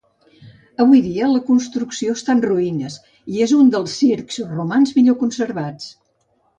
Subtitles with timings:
[0.85, 2.97] Avui dia la construcció està en ruïnes,
[3.35, 5.97] i és un dels circs romans millor conservats.